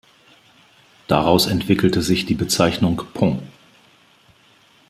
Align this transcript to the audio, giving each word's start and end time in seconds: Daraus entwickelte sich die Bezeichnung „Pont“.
Daraus 1.07 1.45
entwickelte 1.45 2.01
sich 2.01 2.25
die 2.25 2.33
Bezeichnung 2.33 3.03
„Pont“. 3.13 3.43